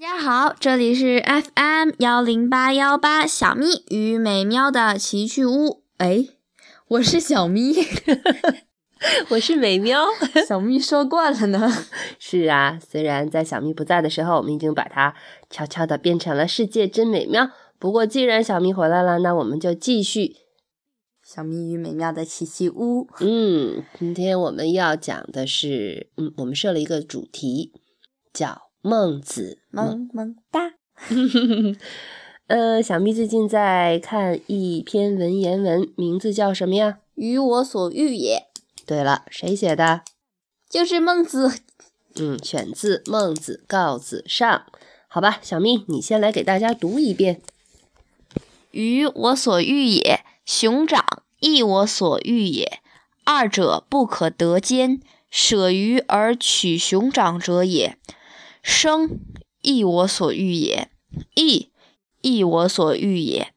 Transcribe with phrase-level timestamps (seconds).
[0.00, 5.82] 大家好，这里是 FM 幺零八幺八小咪与美喵的奇趣屋。
[5.98, 6.24] 哎，
[6.88, 7.74] 我是小咪，
[9.28, 10.06] 我是美喵。
[10.48, 11.70] 小咪说惯了呢。
[12.18, 15.14] 是啊，虽然在小咪不在的时候，我们已经把它
[15.50, 17.50] 悄悄的变成了世界真美妙。
[17.78, 20.36] 不过既然小咪回来了，那我们就继续
[21.22, 23.06] 小咪与美妙的奇趣屋。
[23.20, 27.74] 嗯，今天我们要讲的是，嗯，我们设了一个主题，
[28.32, 28.69] 叫。
[28.82, 30.72] 孟子萌萌哒，
[32.48, 36.98] 呃，小咪最近在看一篇文言文，名字叫什么呀？
[37.14, 38.46] 鱼我所欲也。
[38.86, 40.00] 对了，谁写的？
[40.70, 41.60] 就是孟子。
[42.16, 44.50] 嗯，选自《孟子·告子上》。
[45.08, 47.42] 好吧，小咪，你先来给大家读一遍。
[48.70, 51.04] 鱼我所欲也，熊掌
[51.40, 52.80] 亦我所欲也，
[53.24, 55.02] 二者不可得兼。
[55.30, 57.98] 舍鱼而取熊掌者也。
[58.62, 59.20] 生
[59.62, 60.90] 亦我所欲也，
[61.34, 61.70] 义
[62.20, 63.52] 亦我所欲也，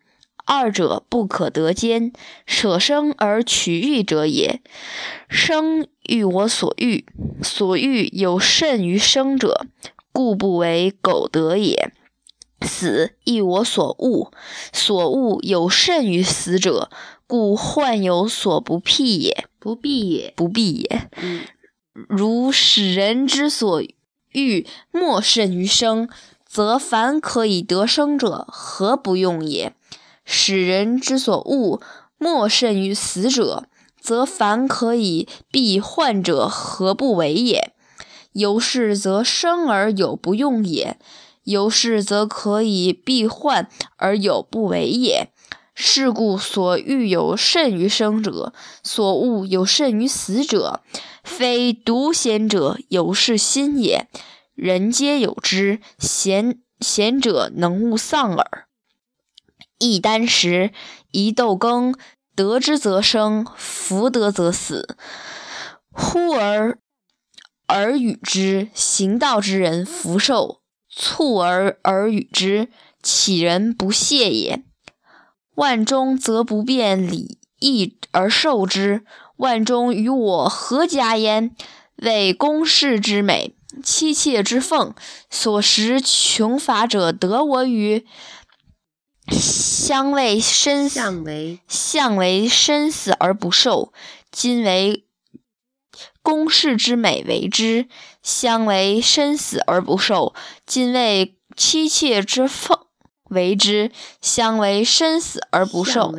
[0.46, 2.12] 二者不可得兼。
[2.46, 4.62] 舍生而取义者也。
[5.30, 7.06] 生欲我所欲，
[7.42, 9.66] 所欲有甚于生者，
[10.12, 11.92] 故不为苟得也。
[12.62, 14.32] 死亦我所恶，
[14.72, 16.90] 所恶有甚于死者，
[17.28, 19.46] 故患有所不辟也。
[19.60, 21.10] 不辟也，不辟也。
[21.94, 23.82] 如使人之所。
[24.34, 26.10] 欲莫甚于生，
[26.46, 29.74] 则凡可以得生者，何不用也？
[30.26, 31.82] 使人之所恶，
[32.18, 33.66] 莫甚于死者，
[34.00, 37.74] 则凡可以避患者，何不为也？
[38.34, 40.98] 由是则生而有不用也，
[41.44, 45.30] 由是则可以避患而有不为也。
[45.76, 50.82] 是故所欲有甚于生者，所恶有甚于死者，
[51.24, 54.08] 非独贤者有是心也。
[54.54, 58.68] 人皆有之，贤贤者能勿丧耳。
[59.80, 60.72] 一箪食，
[61.12, 61.96] 一豆羹，
[62.36, 64.96] 得之则生，弗得则死。
[65.90, 66.78] 呼而
[67.66, 72.70] 而与之，行道之人福寿；促而而与之，
[73.02, 74.64] 乞人不谢也。
[75.56, 79.06] 万中则不变礼义而受之，
[79.38, 81.56] 万中与我何家焉？
[81.98, 84.94] 为公室之美，妻妾之奉，
[85.30, 88.06] 所食穷乏者得我与？
[89.32, 93.94] 相为身相为相为身死而不受。
[94.32, 95.06] 今为
[96.22, 97.88] 公室之美为之，
[98.22, 100.34] 相为身死而不受。
[100.66, 102.83] 今为妻妾之奉
[103.34, 106.14] 为之，相为生死而不受。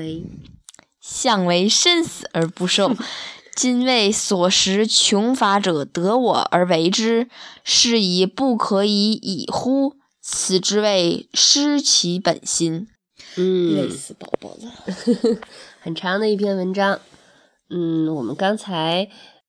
[1.00, 2.94] 相为生死而不受。
[3.56, 7.28] 今为所识穷乏者得我而为之，
[7.62, 9.94] 是以不可以已乎？
[10.20, 12.88] 此之谓失其本心。
[13.36, 14.72] 嗯，累死宝宝了。
[15.80, 16.98] 很长的一篇文章。
[17.70, 19.08] 嗯，我们刚才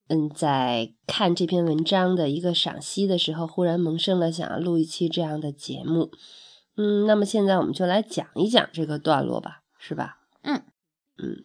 [0.10, 6.12] 嗯在看这篇文章的一个赏析的时候，忽然萌生了想要录一期这样的节目。
[6.76, 10.18] 嗯，那么现在我们就来讲一讲这个段落吧，是吧？
[10.42, 10.64] 嗯
[11.18, 11.44] 嗯，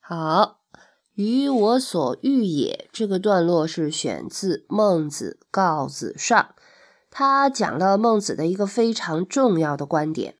[0.00, 0.60] 好。
[1.14, 6.40] 于我所欲也，这个段落是选自《孟子·告子上》，
[7.10, 10.38] 他讲了孟子的一个非常重要的观点：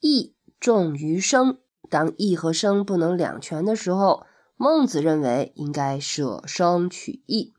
[0.00, 1.58] 义重于生。
[1.88, 4.26] 当义和生不能两全的时候，
[4.56, 7.54] 孟子认为应该舍生取义。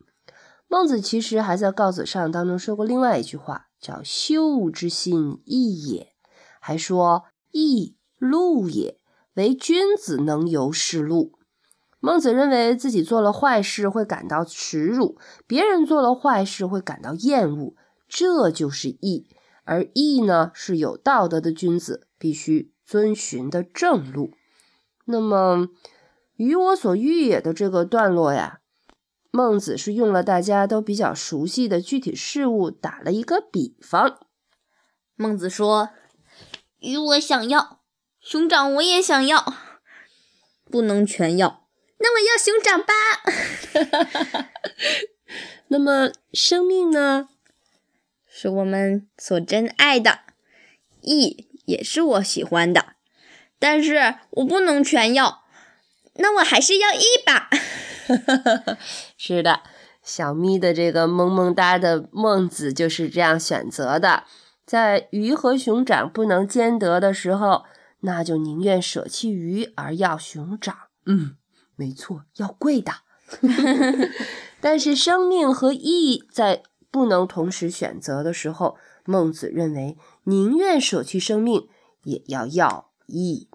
[0.68, 6.14] 孟子其实还在《告子上》当中说过另外一句话，叫“修之心义也”，
[6.58, 8.98] 还说“义路也，
[9.34, 11.38] 为君子能由是路”。
[12.00, 17.74] 孟子认为自己做了坏事会感到耻辱，别人做了坏事会感到厌恶，
[18.08, 19.26] 这就是义。
[19.64, 24.32] 而义呢，是有道德的君子必须遵循的正路。
[25.06, 25.68] 那么，
[26.36, 28.60] 于我所欲也的这个段落呀，
[29.36, 34.20] 孟子是用了大家都比较熟悉的具体事物打了一个比方。
[35.16, 35.90] 孟子说
[36.78, 37.80] ：“鱼我想要，
[38.20, 39.54] 熊掌我也想要，
[40.70, 41.66] 不能全要。”
[41.98, 42.94] 那我要熊掌吧。
[45.66, 47.28] 那么生命呢？
[48.28, 50.20] 是我们所珍爱的，
[51.00, 52.94] 义也是我喜欢的，
[53.58, 55.42] 但是我不能全要。
[56.18, 57.50] 那我还是要义吧。
[59.16, 59.60] 是的，
[60.02, 64.24] 小咪的这个萌萌哒的孟子就是这样选择的。
[64.66, 67.64] 在鱼和熊掌不能兼得的时候，
[68.00, 70.74] 那就宁愿舍弃鱼而要熊掌。
[71.06, 71.36] 嗯。
[71.76, 72.92] 没错，要贵的。
[74.60, 81.66] 但是生命和义在不能同时选择的时候，孟子认为宁愿舍弃生命，
[82.04, 83.48] 也要要义。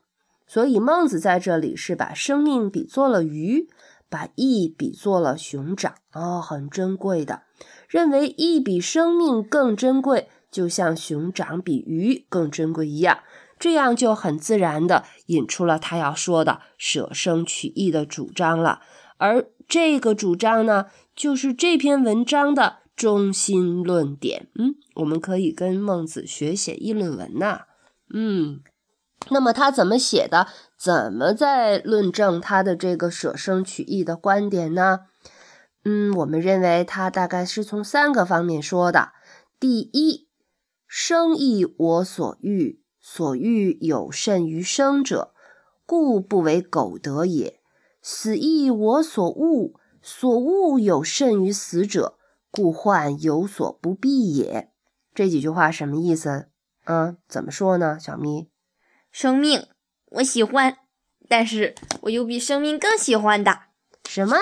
[0.46, 3.70] 所以孟子在这里是把生命比作了鱼，
[4.10, 7.44] 把义比作了熊掌哦，很珍贵的。
[7.88, 13.20] 认为义比生命更珍贵，就像熊掌比鱼更珍贵一样。
[13.60, 18.82] 这样就很自然的引出了他要说的舍生取义的主张了。
[19.18, 24.48] 而这个主张呢，就是这篇文章的中心论点。
[24.56, 27.64] 嗯，我们可以跟孟子学写议论文呐。
[28.14, 28.62] 嗯，
[29.30, 30.48] 那么他怎么写的？
[30.78, 35.02] 怎么在论证他的这个舍生取义的观点呢？
[35.84, 39.12] 嗯，我们认为他大概是从三个方面说的。
[39.60, 40.30] 第一，
[40.88, 45.34] 生亦我所欲，所欲有甚于生者，
[45.86, 47.60] 故不为苟得也。
[48.02, 52.18] 死亦我所恶，所恶有甚于死者，
[52.50, 54.72] 故患有所不避也。
[55.14, 56.48] 这几句话什么意思？
[56.86, 58.00] 嗯，怎么说呢？
[58.00, 58.50] 小咪，
[59.12, 59.68] 生命
[60.12, 60.78] 我喜欢，
[61.28, 63.62] 但是我有比生命更喜欢的。
[64.08, 64.38] 什么？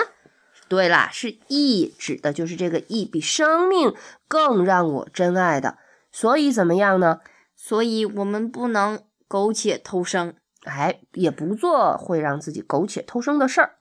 [0.68, 3.94] 对啦，是义，指的就是这个义比生命
[4.26, 5.78] 更让我珍爱的。
[6.12, 7.20] 所以怎么样呢？
[7.56, 10.34] 所以我们不能苟且偷生。
[10.64, 13.76] 哎，也不做会让自己苟且偷生的事儿。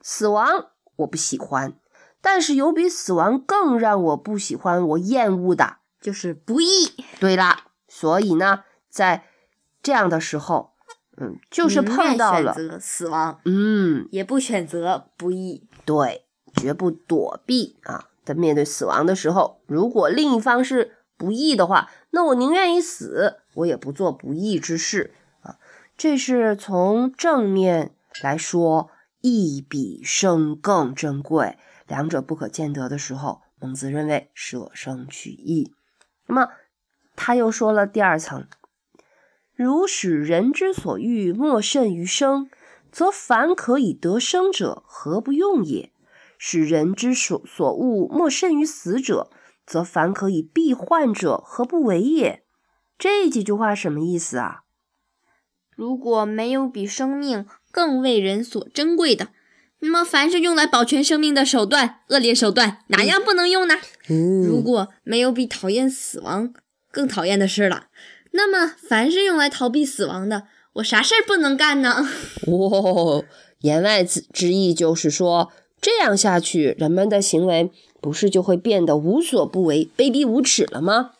[0.00, 1.74] 死亡我不喜欢，
[2.20, 6.92] 但是有比死亡更让我不喜欢、我厌恶的，就是不义。
[7.20, 9.24] 对啦，所以呢，在
[9.86, 10.72] 这样的时候，
[11.16, 15.68] 嗯，就是碰到了选择死亡，嗯，也不选择不义。
[15.84, 16.24] 对，
[16.56, 18.08] 绝不躲避啊。
[18.24, 25.54] 在面对死亡的时候，如果另一方是不义的话，那我宁愿一死，我也不做不义之事啊。
[25.96, 28.90] 这是从正面来说，
[29.20, 31.56] 义比生更珍贵，
[31.86, 35.72] 两者不可兼得的时候，孟子认为舍生取义。
[36.26, 36.48] 那么
[37.14, 38.48] 他又说了第二层：
[39.56, 42.50] 如使人之所欲莫甚于生，
[42.92, 45.92] 则凡可以得生者，何不用也？
[46.36, 49.30] 使人之所所恶莫甚于死者，
[49.66, 52.44] 则凡可以避患者，何不为也？
[52.98, 54.64] 这几句话什么意思啊？
[55.74, 59.28] 如果没有比生命更为人所珍贵的，
[59.78, 63.76] 那么凡是用来保全生命的手段，恶劣手段哪样不能用呢？
[64.46, 66.52] 如果没有比讨厌死亡
[66.90, 67.86] 更讨厌的事了，
[68.32, 70.44] 那么凡是用来逃避死亡的，
[70.74, 72.06] 我啥事儿不能干呢？
[72.46, 73.24] 哦，
[73.60, 75.50] 言外之之意就是说，
[75.80, 77.70] 这样下去，人们的行为
[78.00, 81.12] 不是就会变得无所不为、卑鄙无耻了吗？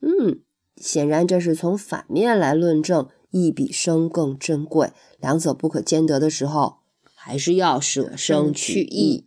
[0.00, 0.40] 嗯，
[0.76, 3.08] 显然这是从反面来论证。
[3.32, 6.76] 义比生更珍贵，两者不可兼得的时候，
[7.14, 9.26] 还是要舍生取义。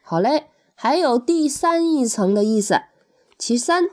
[0.00, 2.76] 好嘞，还有第三一层的意思。
[3.36, 3.84] 其三，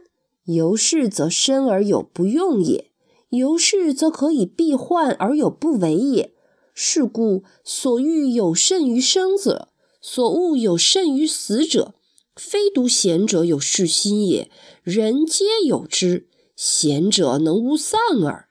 [0.54, 2.90] 由是则生而有不用也，
[3.30, 6.34] 由是则可以避患而有不为也。
[6.74, 9.70] 是故所欲有甚于生者，
[10.02, 11.94] 所恶有甚于死者，
[12.36, 14.50] 非独贤者有是心也，
[14.84, 16.28] 人皆有之。
[16.56, 18.48] 贤者能无丧耳。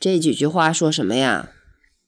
[0.00, 1.52] 这几句话说什么呀？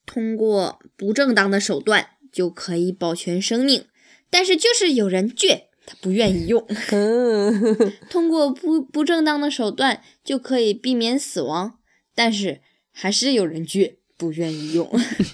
[0.07, 3.87] 通过不正当的手段就可以保全生命，
[4.31, 6.65] 但是就是有人倔，他不愿意用。
[8.09, 11.79] 通过不不正当的手段就可以避免死亡，
[12.14, 12.61] 但是
[12.93, 14.88] 还是有人倔，不愿意用。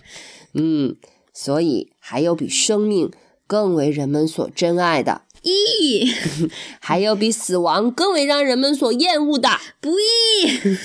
[0.54, 0.96] 嗯，
[1.34, 3.12] 所以还有比生命
[3.46, 5.26] 更为人们所珍爱的。
[5.42, 6.10] 义，
[6.80, 10.76] 还有比死亡更为让人们所厌恶的不义。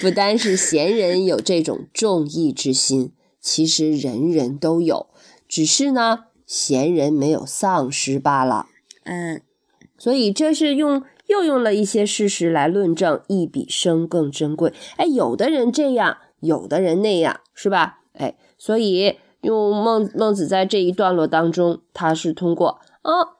[0.00, 5.06] 不单是贤人有这种重义之心，其实人人都有，
[5.48, 8.66] 只是呢，贤人没有丧失罢了。
[9.04, 9.42] 嗯，
[9.98, 14.72] 所以这是用又用了一些事实来论证义比生更珍贵。
[14.96, 18.00] 哎，有的人这样，有的人那样，是吧？
[18.14, 23.36] 哎，所以用孟孟子在这一段落当中，他是通过啊。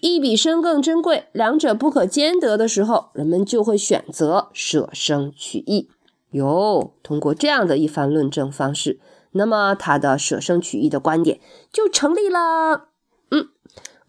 [0.00, 5.88] 义比生更珍贵，两者不可兼得的时候，人们就会选择舍生取义。
[6.32, 8.98] 哟，通过这样的一番论证方式，
[9.30, 11.38] 那么他的舍生取义的观点
[11.72, 12.88] 就成立了。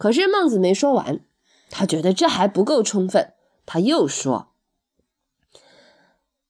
[0.04, 1.22] 可是孟子没说完，
[1.70, 3.32] 他觉得这还不够充分，
[3.66, 4.50] 他又说：“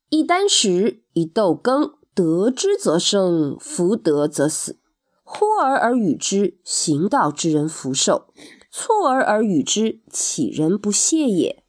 [0.09, 4.79] 一箪食，一豆羹，得之则生，弗得则死。
[5.21, 8.33] 呼而而与之，行道之人弗受。”
[8.73, 11.63] 错而而与之，岂人不屑也？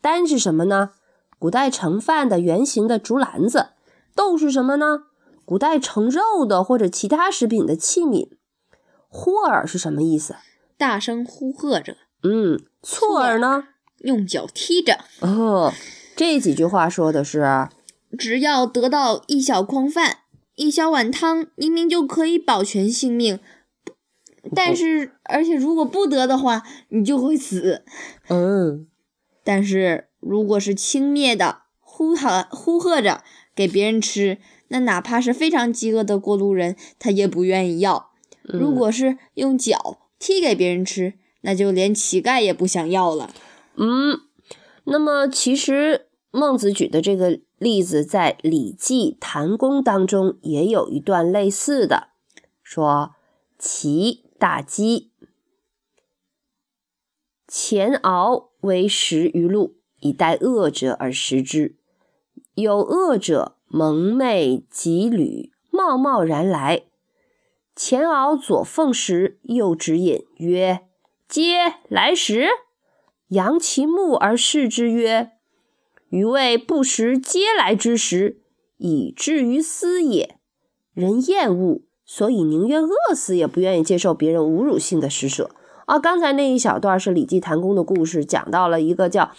[0.00, 0.92] 箪是什么呢？
[1.38, 3.72] 古代盛饭的圆形的竹篮子。
[4.14, 5.08] 豆是什么呢？
[5.44, 8.30] 古代盛肉的或者其他食品的器皿。
[9.08, 10.36] 呼尔是什么意思？
[10.76, 11.96] 大声呼喝着。
[12.22, 13.68] 嗯，错儿呢？
[13.98, 14.98] 用脚踢着。
[15.20, 15.72] 哦，
[16.14, 17.68] 这几句话说的是，
[18.18, 20.18] 只要得到一小筐饭、
[20.54, 23.40] 一小碗汤，明明就可以保全性命，
[24.54, 27.84] 但是而且如果不得的话，你就会死。
[28.28, 28.86] 嗯，
[29.42, 33.22] 但是如果是轻蔑的呼喊、呼喝着
[33.54, 38.10] 给别人吃，那哪怕是非常饥饿的过路人，他也不愿意要。
[38.42, 43.32] 如果是用脚踢给别人吃，那就连乞丐也不想要了。
[43.76, 44.20] 嗯，
[44.84, 52.08] 那么其实孟子举的这个例子，在《礼记·谈公》当中也有一段类似的，
[52.62, 53.14] 说
[53.58, 55.12] ：“齐大饥，
[57.46, 61.76] 前敖为食于路，以待饿者而食之。
[62.54, 66.85] 有饿者蒙昧及履，贸贸然来。
[67.78, 70.80] 前敖左奉食，右指引，曰
[71.28, 72.48] ：‘嗟来食。’
[73.28, 75.32] 扬其目而视之曰
[76.08, 78.40] ：‘余谓不食嗟来之食，
[78.78, 80.38] 以至于斯也。’
[80.94, 85.50] 人厌恶，所以宁愿饿死，也不愿意接受别人侮辱性的施舍。
[85.84, 89.32] 啊，刚才那一小段是《礼记·谈公》的故事，讲到了一个叫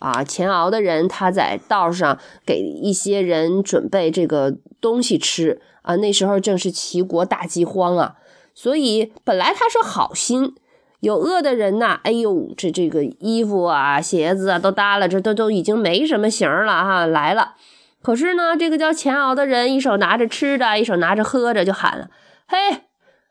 [0.00, 5.94] 啊钱敖的人，他在道上给一些人准备这个东西吃啊。
[5.96, 8.16] 那时候正是齐国大饥荒啊，
[8.52, 10.56] 所以本来他是好心。
[11.00, 17.06] 有饿的人呐，哎呦，这这个衣服啊、鞋子啊都耷拉，这都都已经没什么形了哈。
[17.06, 17.54] 来了，
[18.02, 22.10] 可是呢，这个叫钱敖的人一手拿着吃的，一手拿着喝着，就喊了
[22.46, 22.82] ：“嘿，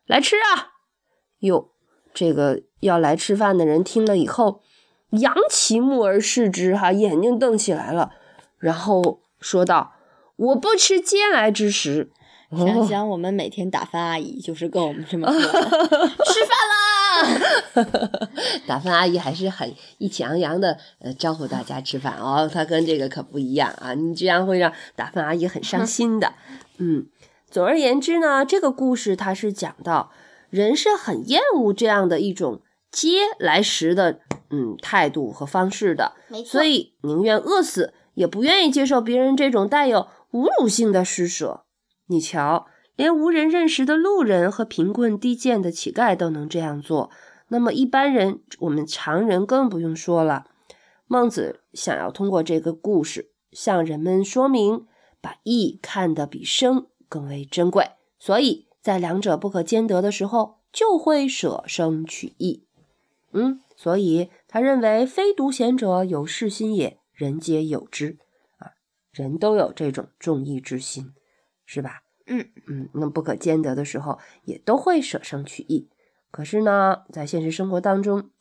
[0.08, 0.74] 来吃啊！”
[1.42, 1.70] 哟，
[2.12, 4.62] 这个要来吃饭的人听了以后，
[5.12, 8.12] 扬其目而视之，哈，眼睛瞪起来了，
[8.58, 9.94] 然后说道
[10.36, 12.12] ：“我不吃嗟来之食。”
[12.58, 18.20] 想想我们每天打饭阿姨就是跟我们这么 说：“吃饭啦！”
[18.66, 22.50] 打饭阿姨还是很意气昂扬的，呃，招呼大家吃饭哦。
[22.52, 26.34] 她跟这个可不一样啊，你这样会让打饭阿姨很伤心的。
[26.80, 27.06] 嗯，
[27.52, 30.12] 总而言之呢，这个故事它是讲到
[30.50, 32.62] 人是很厌恶这样的一种
[32.92, 36.14] 嗟来食的嗯态度和方式的，
[36.46, 41.64] 所以宁愿饿死也不愿意接受别人这种带有侮辱性的施舍。
[42.08, 47.12] 你瞧，连无人认识的路人和贫困低贱的乞丐都能这样做，
[47.50, 50.46] 那么一般人，我们常人更不用说了。
[51.08, 54.86] 孟子想要通过这个故事向人们说明，
[55.22, 62.66] 把义看得比生更为珍贵，所以在两者不可兼得的时候，就会舍生取义。
[63.32, 68.18] 嗯，所以他认为，非独贤者有事心也，人皆有之
[68.58, 68.76] 啊，
[69.14, 71.14] 人都有这种重义之心。
[71.72, 72.02] 是吧？
[72.26, 75.88] 嗯嗯，那不可兼得的时候，也都会舍生取义。
[76.32, 78.32] 可是呢，在现实生活当中，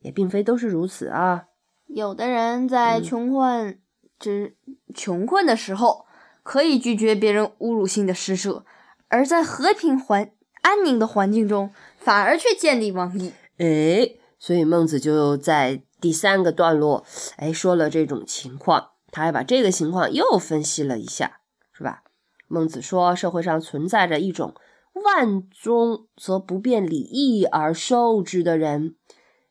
[0.00, 1.46] 也并非都是如此啊。
[1.86, 3.80] 有的人在穷困
[4.18, 4.58] 之
[4.94, 6.04] 穷困的时候，
[6.42, 8.66] 可以拒绝别人侮辱性的施舍；
[9.08, 13.32] 而在和平环安宁的环境中，反而却见利忘义。
[13.56, 17.04] 哎，所以孟子就在第三个段落，
[17.36, 21.40] 哎，说了这种情况，他还把这个情况又分析了一下，
[21.72, 22.04] 是吧？
[22.46, 24.54] 孟子说：“社会上存在着一种
[24.94, 28.96] 万中则不辨礼义而受之的人。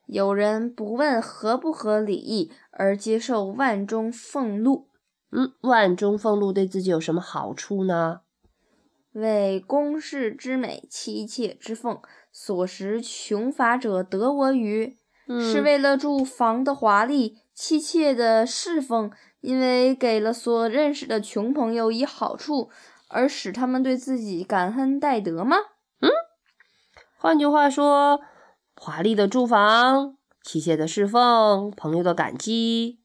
[0.07, 4.87] 有人不问合不合礼义而接受万中俸禄。
[5.31, 8.21] 嗯，万中俸禄对自己有什么好处呢？
[9.11, 11.99] 为宫室之美，妻妾之奉，
[12.39, 14.95] 所食穷乏者得我与？
[15.27, 19.09] 是为了住房的华丽，妻妾的侍奉。”
[19.41, 22.69] 因为给了所认识的穷朋友以好处，
[23.07, 25.57] 而使他们对自己感恩戴德吗？
[26.01, 26.09] 嗯，
[27.17, 28.19] 换句话说，
[28.75, 32.99] 华丽的住房、妻妾的侍奉、朋友的感激，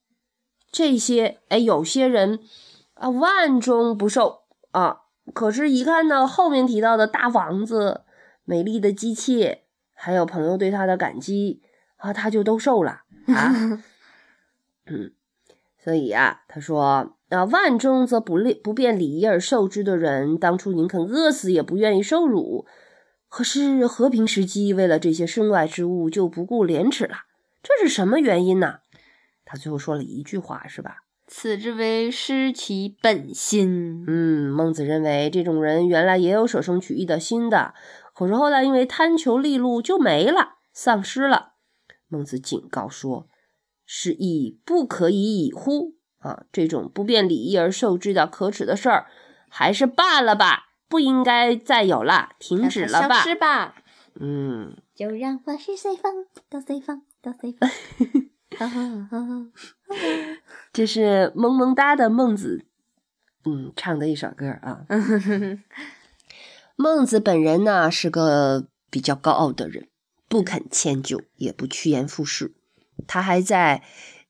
[0.70, 2.40] 这些，哎，有些人
[2.94, 5.02] 啊，万中不受啊。
[5.32, 8.02] 可是，一看到后面提到的大房子、
[8.44, 9.58] 美丽的机器，
[9.92, 11.62] 还有朋友对他的感激
[11.96, 13.82] 啊，他就都受了啊。
[14.86, 15.12] 嗯。
[15.84, 22.66] 所以啊，他说啊，万中则不利不便礼仪而受之的人，当初宁肯饿死也不愿意受辱。
[23.28, 27.22] 可是和平时期，为了这些身外之物，就不顾廉耻了。
[27.64, 28.78] 这是什么原因呢？
[29.44, 30.98] 他最后说了一句话，是吧？
[31.26, 34.04] 此之为失其本心。
[34.06, 37.74] 嗯，孟子认为这种人原来也有舍生取义的心的，
[38.14, 41.54] 可是后来因为贪求利禄就没了，丧失了。
[42.08, 43.28] 孟子警告说。
[43.94, 45.96] 是以不可以已乎？
[46.20, 49.06] 啊，这种不便礼仪而受之的可耻的事儿，
[49.50, 53.16] 还是罢了吧，不应该再有了，停止了吧。
[53.16, 53.74] 消失吧。
[54.18, 57.68] 嗯，就让我是随风，都随风，都随风。
[60.72, 62.64] 这是萌萌哒的孟子，
[63.44, 64.86] 嗯，唱的一首歌啊。
[66.76, 69.88] 孟子本人呢是个比较高傲的人，
[70.28, 72.54] 不肯迁就，也不趋炎附势。
[73.06, 73.82] 他还在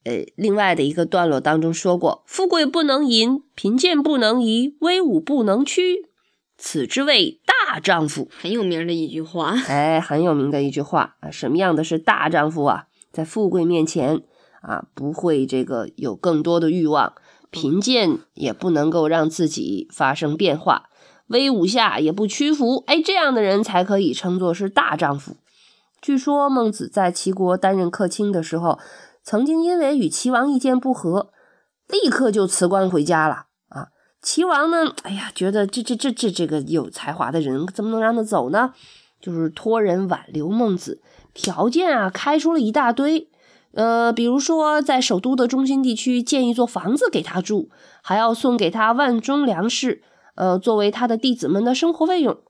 [0.05, 6.09] 呃另外的一个段落当中说过：“富贵不能淫，贫贱不能移，威武不能屈，
[6.57, 9.55] 此之谓大丈夫。”很有名的一句话。
[9.69, 11.31] 哎，很有名的一句话啊。
[11.31, 12.87] 什么样的是大丈夫啊？
[13.13, 14.23] 在富贵面前
[14.63, 17.13] 啊，不会这个有更多的欲望；
[17.51, 20.89] 贫贱也不能够让自己发生变化。
[21.29, 25.37] 威武下也不屈服，哎，这样的人才可以称作是大丈夫。
[26.01, 28.79] 据说孟子在齐国担任客卿的时候，
[29.23, 31.31] 曾经因为与齐王意见不合，
[31.89, 33.89] 立刻就辞官回家了啊。
[34.21, 38.75] 齐王呢，哎呀，觉得这这这这这个有才华的人怎么能让他走呢？
[39.21, 41.01] 就是托人挽留孟子，
[41.33, 43.29] 条件啊开出了一大堆，
[43.75, 47.71] 呃，比如说在首都的中心地区建一座房子给他住，
[48.03, 50.03] 还要送给他万钟粮食。
[50.35, 52.43] 呃，作为他的弟子们的生活费用，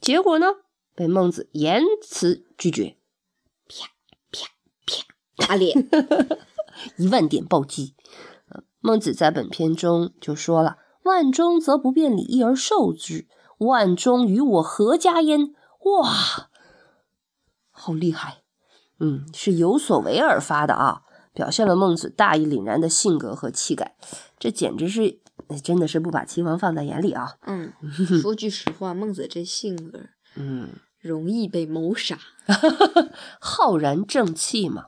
[0.00, 0.46] 结果呢，
[0.94, 2.96] 被孟子严词拒绝，
[3.66, 3.88] 啪
[4.30, 4.46] 啪
[4.86, 5.88] 啪打脸，
[6.98, 7.94] 一万点暴击。
[8.80, 13.26] 孟子在本篇中就说了：“万中则不便礼义而受之，
[13.58, 15.54] 万中与我何家焉？”
[16.00, 16.50] 哇，
[17.70, 18.42] 好厉害！
[18.98, 23.96] 嗯，是有所为而发的啊，表现了孟子大义凛然的性格和气概，
[24.38, 25.20] 这简直是。
[25.48, 27.34] 那真的是不把齐王放在眼里啊！
[27.46, 27.72] 嗯，
[28.22, 30.00] 说句实话，孟子这性格，
[30.36, 30.68] 嗯，
[31.00, 32.18] 容易被谋杀，
[33.40, 34.86] 浩然正气嘛。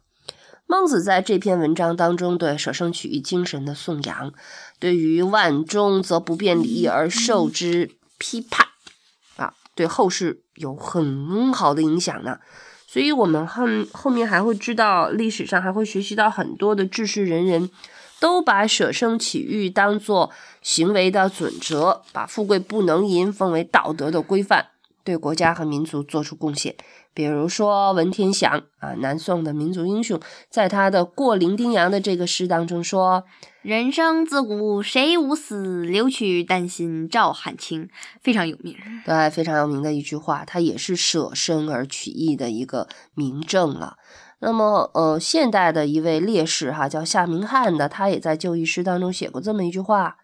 [0.67, 4.33] 孟子在这篇文章当中对舍生取义精神的颂扬，
[4.79, 8.69] 对于万中则不便礼义而受之批判
[9.37, 12.39] 啊，对后世有很好的影响呢。
[12.87, 17.71] 所以，我们后后面还会知道，历史上还会学习到很多的治世仁人。
[18.23, 24.67] 都把舍生取义当作行为的准则，把富贵不能淫奉为道德的规范，
[25.03, 26.77] 对国家和民族做出贡献。
[27.13, 33.25] 比如说文天祥啊，南宋的民族英雄，在他的《过零丁洋》的这个诗当中说
[33.61, 37.89] ：“人生自古谁无死，留取丹心照汗青。”
[38.23, 43.97] 非常有名，对，非常有名的一句话，他也是舍生而取义的一个明证了。
[44.45, 50.19] 那么，呃，现代的一位烈士哈，叫夏明翰的，他也在就义诗当中写过这么一句话：“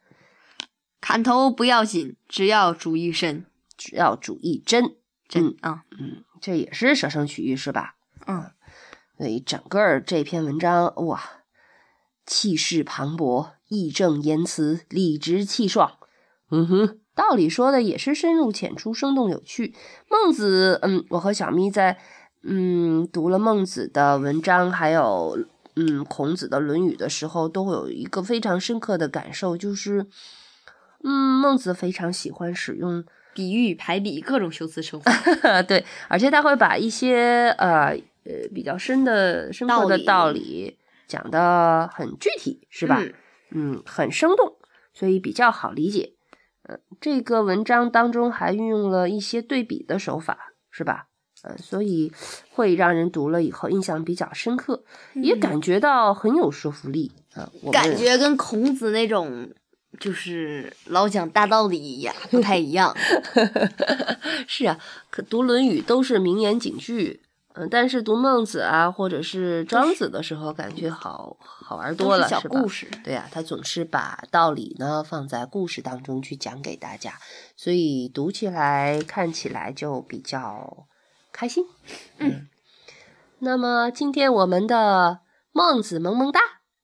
[1.01, 4.97] 砍头不要紧，只要主义深，只要主义真
[5.29, 7.95] 真啊，嗯，这也是舍生取义是吧？
[8.27, 8.51] 嗯，
[9.17, 11.23] 所以整个这篇文章哇，
[12.27, 15.93] 气势磅礴，义正言辞，理直气壮，
[16.51, 19.77] 嗯哼，道理说的也是深入浅出，生动有趣。
[20.11, 22.01] 孟子，嗯，我和小咪在。
[22.43, 25.39] 嗯，读了孟子的文章，还有
[25.77, 30.07] 嗯孔子的《论语》的时候，都会有一个非常深刻的感受，就是
[31.03, 35.13] 嗯孟子非常喜欢使用比喻、排比各种修辞手法，
[35.67, 37.91] 对，而且他会把一些呃
[38.25, 43.03] 呃比较深的深刻的道理讲的很具体，是吧？
[43.51, 44.57] 嗯，很生动，
[44.95, 46.15] 所以比较好理解。
[46.63, 51.08] 嗯，这个文章当中还运用了一些对比的手法，是吧？
[51.45, 52.13] 呃，所以
[52.51, 54.83] 会让人读了以后印象比较深刻，
[55.15, 57.49] 也感觉到很有说服力啊。
[57.71, 59.49] 感觉跟孔子那种
[60.01, 62.93] 就是老讲大道理一样，不太一样。
[64.49, 67.23] 是啊，可读《论语》都是名言警句，
[67.55, 72.89] 嗯，但是读孟子啊，或者是庄子的时候，感觉好好玩多了，小故事。
[73.05, 77.15] 对呀，他总是把道理呢放在故事当中去讲给大家，
[77.57, 80.88] 所以读起来、看起来就比较。
[81.39, 81.65] 开心，
[82.19, 82.49] 嗯，
[83.39, 85.21] 那么今天我们的
[85.53, 86.41] 孟子萌萌哒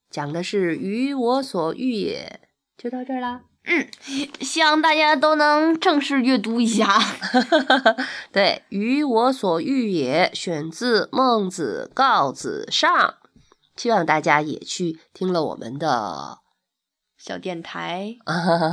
[0.09, 2.39] 讲的是“鱼我所欲也”，
[2.77, 3.41] 就到这儿啦。
[3.65, 3.85] 嗯，
[4.39, 6.97] 希望大家都能正式阅读一下。
[8.31, 12.89] 对，“鱼我所欲也”选自《孟子告子上》，
[13.75, 16.37] 希望大家也去听了我们的
[17.17, 18.15] 小电台，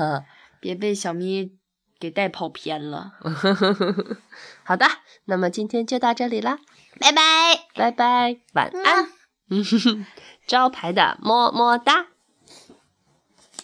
[0.60, 1.58] 别被小咪。
[2.02, 3.12] 给带跑偏了，
[4.64, 4.84] 好的，
[5.26, 6.58] 那么今天就到这里啦，
[6.98, 7.22] 拜拜，
[7.76, 9.08] 拜拜，晚安，
[10.44, 12.06] 招牌的么么哒。